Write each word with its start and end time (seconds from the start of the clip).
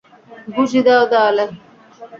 ঘুষি 0.53 0.79
দেও, 0.87 1.03
দেয়ালে। 1.11 1.45